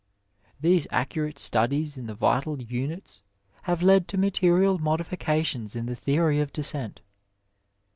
These 0.59 0.87
accurate 0.89 1.37
studies 1.37 1.95
in 1.95 2.07
the 2.07 2.15
vital 2.15 2.59
units 2.59 3.21
have 3.65 3.83
led 3.83 4.07
to 4.07 4.17
material 4.17 4.79
modifications 4.79 5.75
in 5.75 5.85
the 5.85 5.93
theory 5.95 6.39
of 6.39 6.51
descent. 6.51 7.01